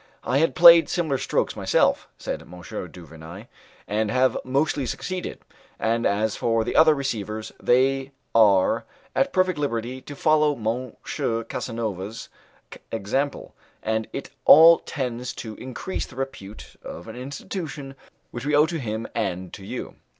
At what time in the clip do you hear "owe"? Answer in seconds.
18.55-18.65